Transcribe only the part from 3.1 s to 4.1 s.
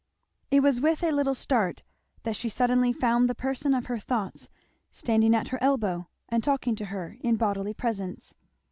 the person of her